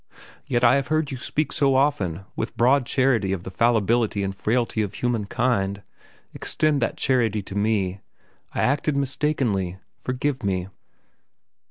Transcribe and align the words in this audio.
Yet 0.47 0.63
I 0.63 0.77
have 0.77 0.87
heard 0.87 1.11
you 1.11 1.17
speak 1.17 1.51
so 1.51 1.75
often 1.75 2.25
with 2.35 2.57
broad 2.57 2.87
charity 2.87 3.33
of 3.33 3.43
the 3.43 3.51
fallibility 3.51 4.23
and 4.23 4.35
frailty 4.35 4.81
of 4.81 4.95
humankind. 4.95 5.83
Extend 6.33 6.81
that 6.81 6.97
charity 6.97 7.43
to 7.43 7.53
me. 7.53 7.99
I 8.51 8.61
acted 8.61 8.97
mistakenly. 8.97 9.77
Forgive 9.99 10.41
me." 10.43 10.69